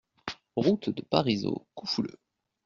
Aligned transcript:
Route 0.55 0.89
de 0.89 1.03
Parisot, 1.03 1.63
Coufouleux 1.75 2.17